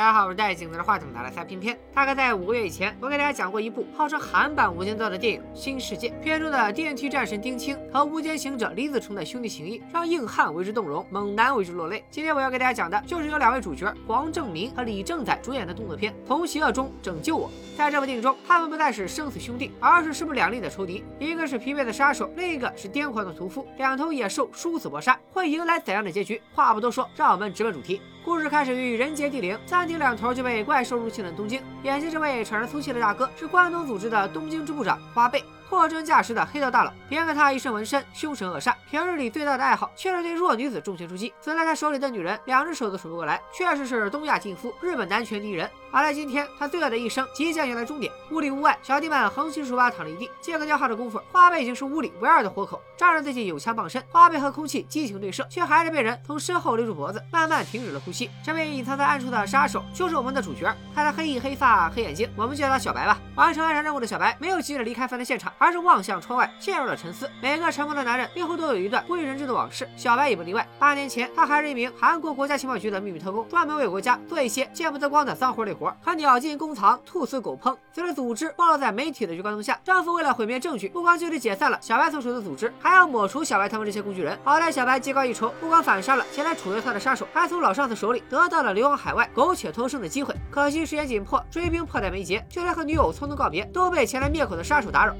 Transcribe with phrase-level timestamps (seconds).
[0.00, 1.78] 大家好，我是戴镜子的话筒拿来塞片片。
[1.92, 6.08] 大概在五个月以前，我给大家讲过一部号称韩版《无间道》的电影《新世界》。
[6.20, 12.02] 片中的电梯战神丁青和无间行者李子成的兄弟情谊，让硬汉为之动容，猛男为之落泪。
[12.10, 17.46] 今天我要给大家讲的，就是由两位主角黄正明和李正宰主演的动作片《从邪恶中拯救我》。
[17.76, 21.04] 在这部电影中，他们不再是生死兄弟，而是势不两立的仇敌。
[21.18, 23.68] 一个是疲惫的杀手，另一个是癫狂的屠夫。
[23.76, 26.40] 两头野兽殊死搏杀，会迎来怎样的结局？
[26.54, 28.00] 话不多说，让我们直奔主题。
[28.22, 31.62] 故事开始于人杰地灵，三天两头就被怪兽入侵的东京。
[31.84, 35.42] 眼前这位喘着粗气的大哥，是关东组织的东京支部长花贝。
[35.70, 41.32] 货真价实的黑道大佬，别看他一身纹身，凶神恶煞，平日里最大的爱好却是对弱女子重拳出击。
[41.40, 45.70] 死在他手里的女人，两只手都数不过来，确实是东亚劲夫，日本男拳第一人。
[45.92, 48.12] 而在今天，他罪恶的一生即将迎来终点。
[48.30, 50.30] 屋里屋外，小弟们横七竖八躺了一地。
[50.40, 58.30] 借个尿号的功夫，花呗已经是屋里唯二的活口，仗着自己有枪傍身，花呗和空气激情对射，却还是被人从身后勒住脖子，慢慢停止了呼吸。
[58.44, 60.72] 这位隐藏在暗处的杀手，就是我们的主角。
[60.94, 63.18] 看他黑衣黑发黑眼睛，我们就叫他小白吧。
[63.34, 66.50] 完成暗杀任务的小白，没有急着离开犯罪现场，而是望向窗外。
[66.58, 67.30] 陷入了沉思。
[67.42, 70.66] 每个成功的男人背后都有一段不为人知的往事，小白也不例外。
[70.78, 77.76] 八年前，他还是一名韩国国家情报局的秘密特工，专门为国家做一些见不得光的脏活累活，和鸟进弓藏，兔死狗烹。
[77.92, 84.38] 随着组织暴露在媒体的聚光灯下，政府为了毁灭证据，不光就地解散了小白所属的组织，还要抹除小白他们这些工具人。
[84.42, 90.34] 好在小白技高一筹，不光反杀了前来处决他的杀手，还从老上司手里得到了流亡海外、苟且偷生的机会。
[90.50, 95.14] 可惜时间紧迫，追兵迫在眉睫，就连和女友匆匆告别，都被前来灭口的杀手打扰。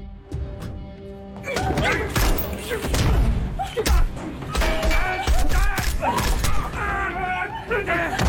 [7.83, 8.20] Yeah.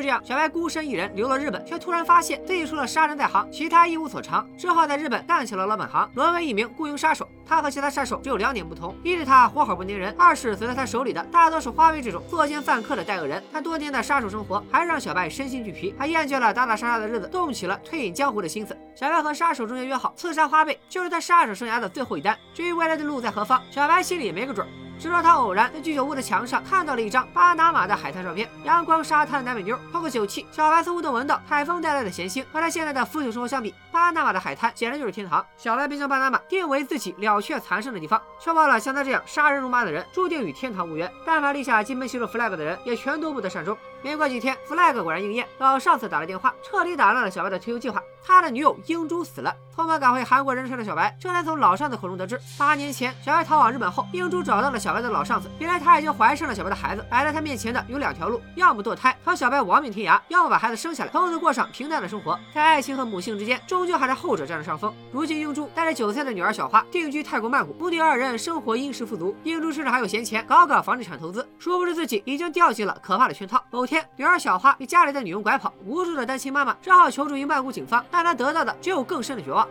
[0.00, 7.28] 就这样，小白孤身一人流落日本，却突然发现自己除了杀人在行，其他一无所长，只好在日本干起了老本行，沦为一名雇佣杀手。
[7.46, 13.42] 他和其他杀手只有两点不同：一是他活好不粘人；二是死在他手里的大多是花呗这种作奸犯科的带恶人。
[13.52, 18.74] 但多年的杀手生活还是让小白身心俱疲，他厌倦了打打杀杀的日子，动起了退隐江湖的心思。
[18.94, 22.34] 小白和杀手中间约好，刺杀花呗就是他杀手生涯的最后一单。
[22.54, 24.70] 至于未来的路在何方，小白心里也没个准儿。
[25.00, 32.44] 直到他偶然在居酒屋的墙上看到了一张巴拿马的海滩照片，阳光沙滩的南美妞，透过酒气，小白似乎都闻到海风带来的咸腥。
[32.52, 35.44] 和他现在的腐朽生活相比，巴拿马的海滩简直就是天堂。
[35.56, 41.10] 小白便将巴拿马定为自己了却残生的地方，却忘了像他这样杀人如麻的人注定与天堂无缘。
[41.24, 43.76] 但凡立下金盆洗手 flag 的人，也全都不得善终。
[44.02, 46.08] 没过几天，flag 果然应验，老上司。
[46.08, 48.02] 打了电话，彻底打乱了小白的退休计划。
[48.26, 49.54] 他的女友英珠死了。
[49.76, 51.96] 匆忙赶回韩国人生的小白，这才从老上司。
[51.96, 55.50] 口中得知，八年前小白逃往日本后，英珠找到了小白的老上司。
[55.58, 62.38] 原来他已经怀上了小白的孩子，摆在他面前的有两条路：要么堕胎和小白亡命天涯，要么把孩子生下来，从此过上平淡的生活。
[62.54, 64.92] 在爱情和母性之间，终究还是后者占了上风。
[65.10, 69.34] 如今英珠带着韭菜的女儿小花定居泰国曼谷，母女二人生活殷实富足。
[69.42, 73.64] 英珠甚至还有闲钱，搞搞房地产投资，殊不知自己已经掉进了可怕的圈套。
[73.70, 79.66] 某天，女儿小花被家里的女佣拐跑，无助的单亲妈妈只好求助于曼谷警方，但她得到的只有更深的绝望。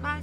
[0.00, 0.16] 妈。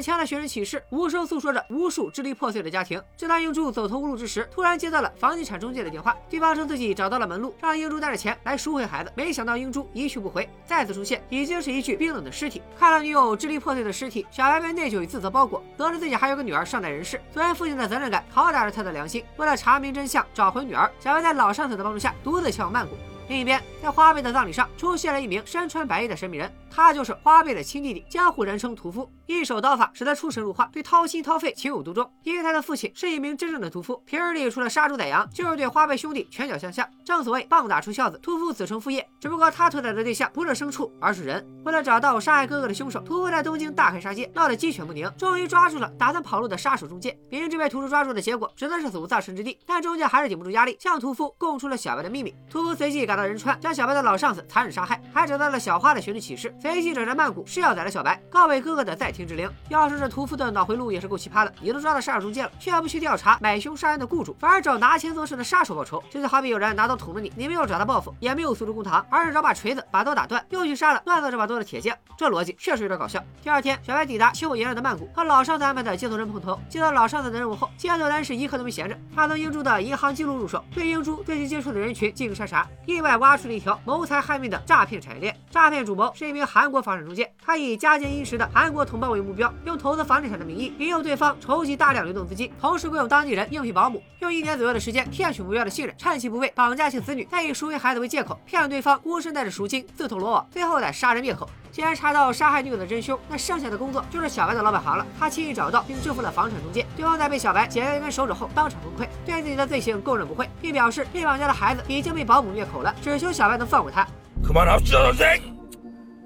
[0.00, 2.98] 满墙的寻人启事，无声诉说着无数支离破碎的家庭。
[3.18, 9.12] 正当英珠走投无路之时，突然接到了房地产中介的电话，对方称自己找到了门路，让英珠带着钱来赎回孩子。
[9.14, 12.62] 没想到英珠一去不回，再次出现已经是一具冰冷的尸体。
[12.78, 19.22] 看到女友支离破碎的尸体，小白被内疚与自责包裹，得知自己还有个女儿尚在人世，作为父亲的责任感拷打着他的良心。
[19.36, 22.96] 为了查明真相，找回女儿，小白在老上司的帮助下，独自前往曼谷。
[23.28, 32.08] 另一边，在花贝的葬礼上，出现了一名身穿白衣的神秘人，他就是花呗的亲弟弟，江湖人称屠夫，一手刀法使他出神入化，对掏心掏肺情有独钟。
[32.22, 36.88] 因为他的父亲是一名真正的屠夫，平日里除了杀猪宰羊，就是对花呗兄弟拳脚相向。
[37.04, 39.06] 正所谓棒打出孝子，屠夫子承父业。
[39.20, 41.44] 只不过他屠宰的对象不是牲畜，而是人。
[41.64, 47.18] 为了找到杀害哥哥的凶手，屠夫在东京大开杀戒，闹得鸡犬不宁，终于抓住了打算跑路的杀手中介。
[47.28, 52.34] 明知被屠夫抓住的结果只能是死无葬身之地，但中介还是顶不住压力，向屠夫供出了小白的秘密。
[52.48, 56.54] 屠夫随即赶到仁川，将小白的老上司残忍杀害，还找到了小花的寻人启事。
[56.60, 59.50] 随即找着曼谷是要宰了小白，告慰哥哥的在天之灵。
[59.70, 66.02] 要说这屠夫的脑回路也是够奇葩的，你都抓到杀手中介了，却不去调查买凶杀人的雇主，反而找拿钱做事的杀手报仇。
[66.10, 71.96] 这就好比有人拿刀捅了你，你没有找他报复，也没有诉诸公堂，而是找把锤子把刀打断，又去杀了锻造这把刀的铁匠。
[72.18, 73.24] 这逻辑确实有点搞笑。
[73.42, 76.60] 第二天，小白抵达气候炎热的曼谷，和老上司安排的接头人碰头。
[76.68, 85.34] 接到老上司的任务后，接头人是一刻都没闲着，他从英珠的银行记录入手，对英珠最近接触的人群进行筛查，意外挖出了一条谋财害命的诈骗产业链。
[85.50, 101.48] 诈骗主谋是一名韩国房产中介，他以家境殷实的韩国同胞为目标，用投资房地产的名义引诱对方筹集大量流动资金，同时雇佣当地人应聘保姆，用一年左右的时间骗取目标的信任，趁其不备绑架其子女，再以赎回孩子为借口骗对方孤身带着赎金自投罗网，最后再杀人灭口。
[101.70, 105.06] 既然查到杀害女友的真凶，那剩下的工作就是小白的老本行了。
[105.16, 114.04] 他轻易找到并制服了房产中介，对方在被小白剪掉一根手指后当场崩溃，对自己的罪行供认不讳，并表示被绑架的孩子已经被保姆灭口了，只求小白能放过他。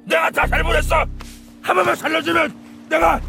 [0.05, 1.07] 그만합시다선생내가 다 잘못했어
[1.63, 2.55] 한 번만 살려주면
[2.89, 3.21] 내가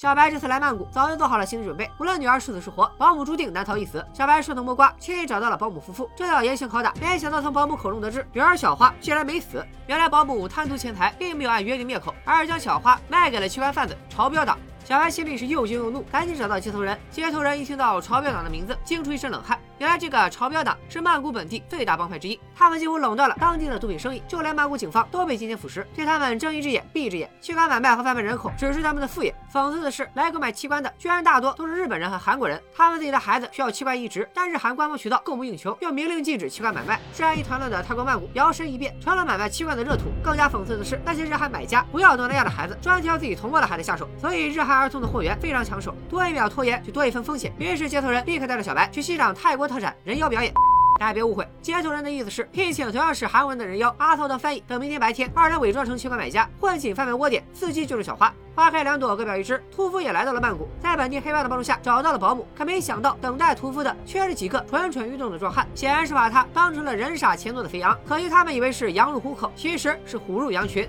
[0.00, 1.90] 小白这次来曼谷，早就做好了心理准备。
[1.98, 4.02] 无论女儿是死是活，保姆注定难逃一死。
[4.14, 9.62] 小白顺藤摸瓜，轻易找到了保姆夫妇，正要严刑拷打，没想到从保姆口中得知，女儿小花竟然没死。
[9.86, 14.58] 原来保姆贪图钱财，并没有按约定灭口，而是将小花卖给了器官贩子朝标党。
[14.86, 16.98] 小白心里是又惊又怒，赶紧找到接头人。
[17.10, 19.60] 接头人一听到朝标党的名字，惊出一身冷汗。
[19.80, 27.30] 原来这个朝标党是曼谷本地最大帮派之一，他们几乎垄断了当地的毒品生意，就连曼谷警方都被进行腐蚀，对他们睁一只眼闭一只眼。
[27.40, 29.34] 器官买卖和贩卖人口只是他们的副业。
[29.50, 37.00] 讽刺的是，来购买器官的居然大多都是日本人和韩国人，他们自己的孩子需要器官移植，但日韩官方渠道供不应求，又明令禁止器官买卖。
[37.14, 40.12] 治安一团乱的泰国曼谷摇身一变成了买卖器官的热土。
[40.22, 47.50] 更加讽刺的是，那些日韩买家不要东南亚的孩子，专挑自己同胞的孩子下手，所以日韩儿童的货源非常抢手，多一秒拖延就多一分风险。
[47.58, 50.52] 于是接头人立刻带着小白去欣赏泰国特产人妖表演。
[50.98, 58.34] 大家别误会，接头人的意思是聘请同样是韩文的人妖阿涛当翻译，等明天白天二人伪装成器官买家，混进贩卖窝点，伺机救出小花。
[58.54, 59.62] 花开两朵，各表一枝。
[59.74, 67.96] 屠夫也来到了曼谷，在本地黑帮的帮助下找到了保姆，可没想到等待屠夫的却是几个蠢蠢欲动的壮汉，显然是把他当成了人傻钱多的肥羊。
[68.06, 70.86] 可惜他们以为是羊入虎口，其实是虎入羊群。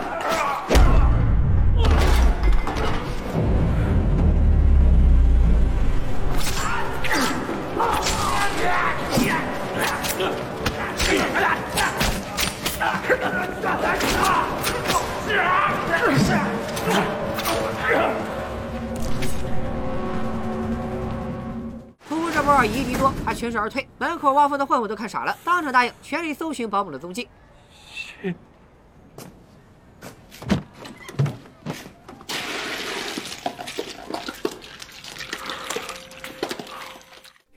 [22.08, 27.28] 屠夫这波以一敌多，还全身而退，门口望风的混混都看傻了，当场答应全力搜寻保姆的踪迹。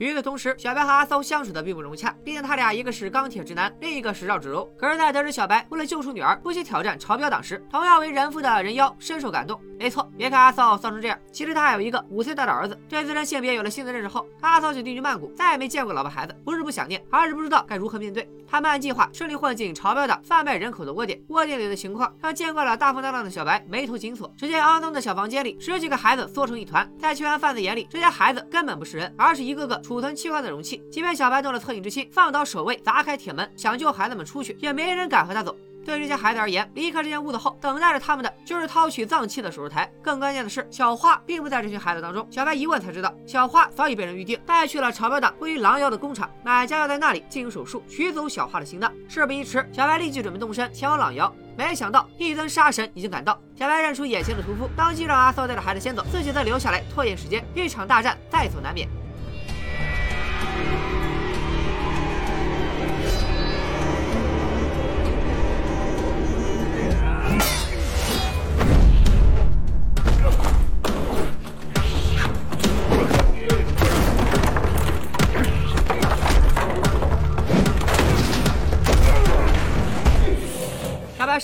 [0.04, 4.70] 与此同时，小白和阿骚相处的并不融洽，毕竟他俩一个是钢铁直男，另一个是绕指柔。
[4.76, 9.58] 可是，在得知小白为了救出女儿不惜挑战朝标党时，同样为人父的人妖深受感动。
[9.78, 12.78] 没错，别看阿骚骚成这样，其实他还有一个五岁大的儿子。
[12.86, 16.36] 对自身性别有了新的认识后，阿骚就定居曼谷，再也没见过老婆孩子。
[16.44, 18.28] 不是不想念，而是不知道该如何面对。
[18.46, 24.32] 他们按计划顺利混进朝标党贩卖人口的窝点，窝点里的情况让见惯了大风大浪的小白眉头紧锁。
[24.36, 30.82] 只见肮脏的小房间里，十几个孩子缩成一团，在器官贩子眼里，这些孩子根本不是人，而是一个个出储存器官的容器。
[30.90, 35.56] 即便小白动了恻隐之心，放倒守卫，砸开铁门，想救孩子们出去，也没人敢和他走。
[35.84, 39.88] 对这些孩子而言，离开这间屋子后，等待着他们的就是掏取脏器的手术台。
[40.02, 42.26] 更关键的是，小花并不在这群孩子当中。
[42.28, 48.92] 小白一问才知道，小花早已被人预定，带去了朝标党位于狼妖的工厂，买家要在那里进行手术，取走小花的心脏。
[49.08, 51.32] 事不宜迟，小白立即准备动身前往狼妖。
[51.56, 53.38] 没想到，一尊杀神已经赶到。
[53.54, 57.44] 小白认出眼前的屠夫，当即让阿骚带着孩子先走，自己则留下来拖延时间。
[57.54, 58.88] 一场大战在所难免。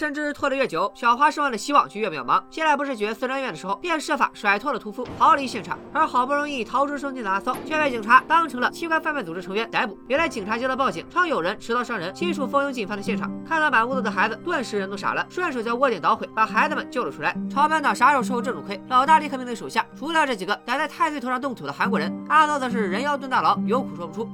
[0.00, 2.42] 深知拖得越久，小花生完的希望就越渺茫。
[2.48, 5.78] 现在不是解决私人院的时候，便设法甩脱了屠夫，逃离现场。
[5.92, 9.98] 而好不容易逃出生天的阿骚，却被警察当成了器官贩卖组织成员逮捕。
[10.08, 13.30] 原来警察接到报警，称有人持刀伤人，亲属蜂拥进犯的现场。
[13.44, 17.36] 看到满屋子的孩子，顿时人都傻了，顺手将窝点捣毁，把孩子们救了出来。
[17.52, 18.82] 朝班长啥时候吃过这种亏？
[18.88, 22.10] 老大立刻命令手下除掉这几个敢在太岁头上动土的韩国人。
[22.26, 24.26] 阿骚则是人妖蹲大牢，有苦说不出。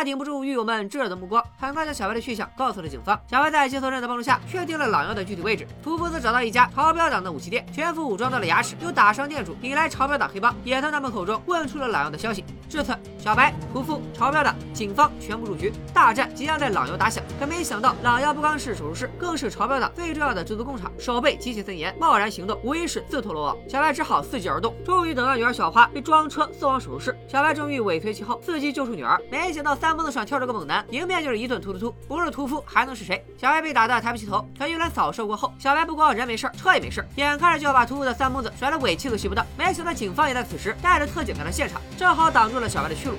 [0.00, 3.20] 他顶不住狱友们炙热的目光，很快将小白的去向告诉了警方。
[3.28, 5.66] 小白在接头人的帮助下，确定了老妖的具体位置。
[5.82, 12.42] 屠夫则找到一家朝标党的武器店，全副武装到了牙齿，又打伤店主，引来朝标党黑帮，也从他们口中问出了老妖的消息。
[12.70, 17.24] 至此，小白、屠夫、朝标的、警方全部入局，大战即将在老妖打响。
[17.40, 23.56] 可没想到，老妖不光是手术室，更是朝标的最重要的制毒工厂，守备极其森严，贸然行动无疑是自投罗网。
[23.68, 24.72] 小白只好伺机而动。
[24.84, 29.20] 终于等到女儿小花被装车送往手术室，小白终于尾随其后，伺机救出女儿。
[29.28, 29.76] 没想到。
[29.80, 33.24] 三蹦子上跳着个猛男，迎面就是一顿突突突，不是屠夫还能是谁？
[33.38, 43.16] 小白被打得抬不起头，可一轮扫射过后，小白不光人没事，车也没事，眼看着就要把屠夫的三蹦子甩得尾气都吸不到，没想到警方也在此时带着特警赶到现场，正好挡住了小白的去路。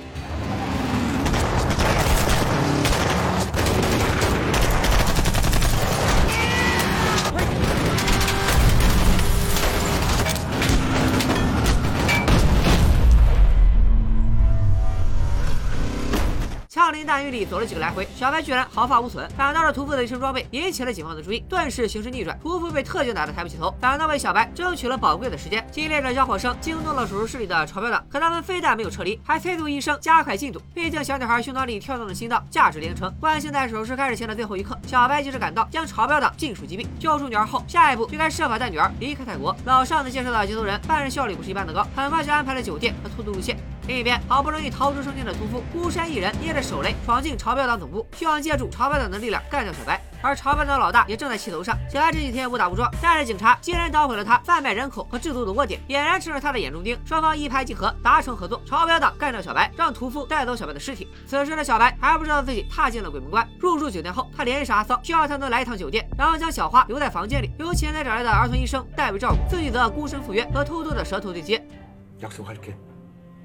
[16.92, 25.66] 林弹雨里走了几个来回，小白居然毫发无损，反倒是屠夫的一身装备引起了警方的注意，顿时形势逆转，屠夫被特警打得抬不起头，反倒为小白争取了宝贵的时间。
[25.72, 30.60] 激烈的交火声惊动了手术室里的朝标党，可他们非但没有撤离，还催促医生加快进度。
[30.74, 39.56] 毕竟小女孩胸膛里跳动的心脏价值连城，万幸在手术室开始前的最后一刻，小白及时赶到，将朝标党尽数击毙，救出女儿后，下一步就该设法带女儿离开泰国。
[39.64, 43.56] 老上子介绍的接头人办事效率不是一般的高，很快就安排了酒店和突突路线。
[43.88, 50.00] 另一边，好不容易逃出生天的屠夫，孤身一人捏着手雷闯进朝标党总部，希望借助朝标党的力量干掉小白。
[50.22, 56.96] 而朝标党老大也正在气头上，小白这几天误打误撞，带着警察竟然捣毁了他贩卖人口和制毒的窝点，俨然成了他的眼中钉。
[57.04, 61.08] 双方一拍即合，达成合作，朝标党干掉小白，让屠夫带走小白的尸体。
[61.26, 63.46] 此时的小白还不知道自己踏进了鬼门关。
[63.58, 71.66] 入住酒店后，他联系阿骚，需要他能来一趟酒店，然后将小花留在房间里，由前台找来的儿童医生代为照顾，自己则孤身赴约，和偷偷的舌头对接。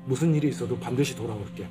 [0.08, 1.68] 무슨 일이 있어도 반드시 돌아올게.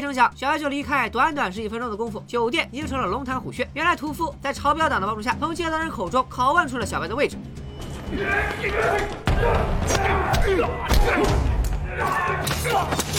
[0.00, 3.68] 没成想，小白就离开，短短十几分钟的功夫，酒店已经成了龙潭虎穴。
[3.74, 7.36] 原来屠夫在朝标党的帮助下，从接头人口中拷问出了小白的位置。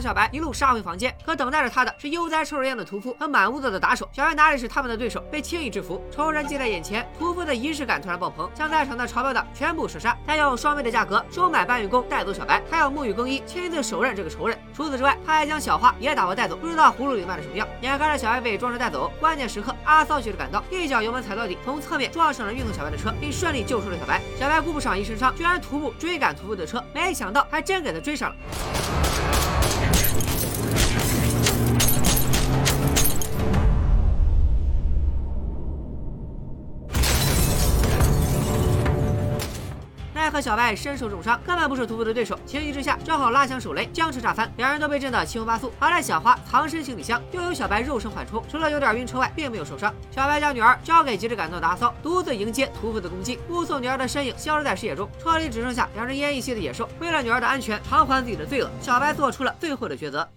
[0.00, 4.08] 小白一路杀回房间，可等待着他的是悠哉抽着烟的屠夫和满屋子的打手。
[4.12, 6.02] 小白哪里是他们的对手，被轻易制服。
[6.10, 10.16] 仇人近在眼前，屠夫的仪式感突然爆棚，将在场的朝标党全部射杀。
[10.26, 14.58] 他用双倍的价格收买搬运工带走小白，他要沐浴更衣，亲自手刃这个仇人。
[14.74, 17.66] 除此之外，他还将小花也打包带走，不知道葫芦里卖的什么药。
[17.80, 24.20] 眼看着小白被装车带走，关键时刻阿骚及时赶到，一脚油门踩到底，从侧面撞上了运送小白的车，并顺利救出了小白。
[24.38, 29.05] 小白顾不上一身伤，居然徒步追赶屠夫的车，没想到还真给他追上了。
[40.40, 45.72] 小白身受重伤，根本不是屠夫的对手，情急之下正好拉响手雷，将车炸翻，两人都被震得七荤八素。
[45.78, 49.92] 好在小花藏身行李箱，又有小白肉身缓冲，除了有点晕车外，并没有受伤。
[50.10, 55.08] 小白将女儿交给急着赶到的阿骚，独自迎接屠夫的攻击，目送女儿的身影消失在视野中。
[55.18, 56.88] 车里只剩下两只奄奄一息的野兽。
[57.00, 60.28] 为了女儿的安全，偿还自己的罪恶，小白做出了最后的抉择。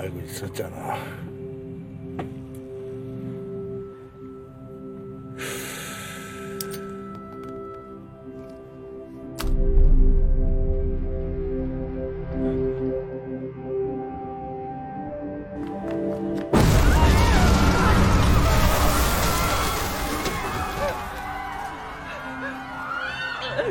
[0.00, 0.96] 알고 있었잖아.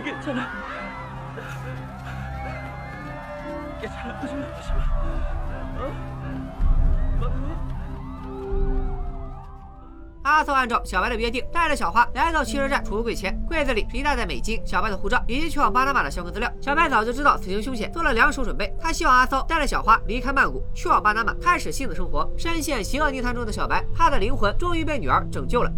[0.03, 0.58] 괜찮아.
[10.39, 16.49] 阿骚按照小白的约定，带着小花来到汽车站储物柜前，柜子里是一大袋美金、小白的护照以及去往巴拿马的相关资料。
[16.61, 18.73] 小白早就知道此行凶险，做了两手准备。
[18.79, 22.25] 他希望阿骚带着小花离开曼谷，去往巴拿马，开始新的生活。
[22.37, 25.69] 深陷邪恶泥潭中的小白，他的灵魂终于被女儿拯救了。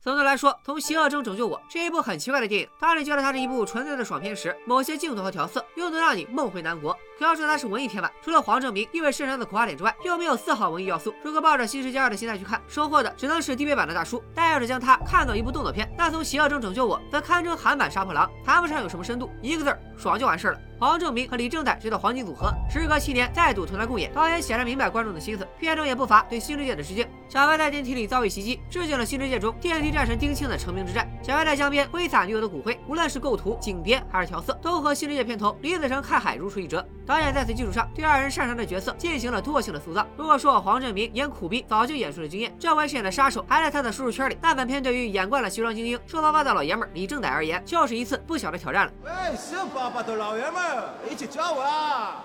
[0.00, 2.68] 总的来说，从《邪恶中拯救我》是一部很奇怪的电影。
[2.78, 6.96] 当你觉得它是一部纯粹的爽片时，某些镜头和调色又能让你梦回南国。
[7.18, 11.12] 可要说它是文艺片吧，除了黄正明意味深长的苦瓜脸之外，又没有丝毫文艺要素。
[11.24, 14.22] 如果抱着《新世界二》的心态去看，收获的只能是低配版的大叔。
[14.32, 20.60] 但要是将它看作一部动作片，那从《邪恶中拯救我》则堪称韩版《杀破狼》，谈不上有什么深度，一个字儿爽就完事儿了。
[20.78, 27.04] 黄正明和李正宰这对黄金组合，时隔七年再度同台共演，导演显然明白观众的心思，片中也不乏对《新世界》的致敬。
[27.28, 31.08] 小白在电梯里遭遇袭击，致敬了《新世界》中电梯战神丁庆的成名之战。
[31.20, 36.86] 小白在江边挥洒女友的骨灰，无论是构图、景别还是调色，都和《新世界》片头李子成看海如出一辙。
[37.04, 40.06] 导演在此基础上对二人擅长的角色进行了突破性的塑造。
[40.16, 48.92] 如果说黄正明演苦逼早就演出了经验，这回饰演的杀手还在他的舒适圈里，那本片对于演惯了西装精英、瘦巴巴的老爷们李正宰而言，就是一次不小的挑战了。
[49.04, 50.67] 喂，瘦巴巴的老爷们，
[51.10, 52.22] 一起叫我啊！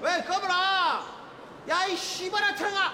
[0.00, 1.00] 喂，哥们儿，
[1.66, 2.92] 呀，西巴拉疼啊！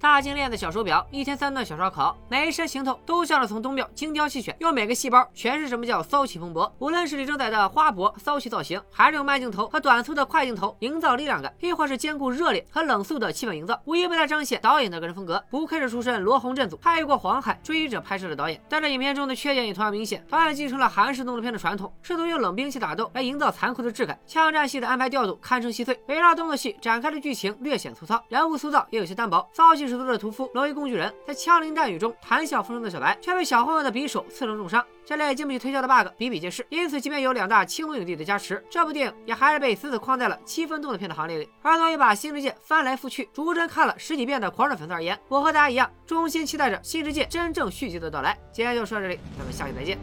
[0.00, 6.70] 大金链子、小手表，一天三顿小烧烤，每一身行头都像是从东庙精雕细选，用每个细胞诠释什么叫骚气蓬勃。
[6.78, 15.42] 无论是李正宰的花博骚气造型，还是用慢镜头和短促的快镜头营造力量感，亦或是兼顾热烈和冷肃的气氛营造，无一不在彰显导演的个人风格。
[15.50, 20.24] 不愧是出身罗红镇组、参与过《黄海》《追忆者》拍摄的导演，但这影片中的缺点也同样明显。
[20.30, 24.16] 导演继承了韩式动作片的传统，试图用冷兵器打斗来营造残酷的质感。
[24.28, 29.44] 枪战戏的安排调度堪称稀碎，围绕动作戏展开的剧情略显粗糙，人物塑造也有些单薄。
[29.52, 34.84] 骚气十足的屠夫罗工具人，在枪林弹雨中谈笑风生的小白，却被小混混的匕首刺成重伤。
[35.04, 36.66] 这类经不起推敲的 bug 比比皆是。
[36.68, 41.48] 因此，即便有两大青龙影帝的加持，这部电影也还是被死死框在了七分动作片的行列里。
[41.62, 48.36] 而作为把新世界翻来覆去、逐帧看了十几遍的狂热粉丝而言，我和大家一样，衷心期待着新世界真正续集的到来。
[48.52, 49.98] 今天就说到这里，咱们下期再见，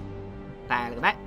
[0.68, 1.25] 拜了个拜。